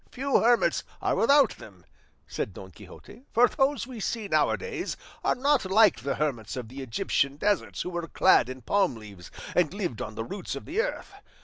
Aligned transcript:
"Few 0.09 0.39
hermits 0.41 0.83
are 0.99 1.13
without 1.15 1.57
them," 1.59 1.85
said 2.25 2.55
Don 2.55 2.71
Quixote; 2.71 3.21
"for 3.31 3.47
those 3.47 3.85
we 3.85 3.99
see 3.99 4.27
now 4.27 4.49
a 4.49 4.57
days 4.57 4.97
are 5.23 5.35
not 5.35 5.63
like 5.65 5.99
the 5.99 6.15
hermits 6.15 6.55
of 6.57 6.69
the 6.69 6.81
Egyptian 6.81 7.35
deserts 7.37 7.83
who 7.83 7.91
were 7.91 8.07
clad 8.07 8.49
in 8.49 8.63
palm 8.63 8.95
leaves, 8.95 9.29
and 9.55 9.71
lived 9.71 10.01
on 10.01 10.15
the 10.15 10.23
roots 10.25 10.55
of 10.55 10.65
the 10.65 10.81
earth. 10.81 11.13